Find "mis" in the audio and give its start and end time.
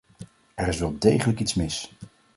1.53-1.91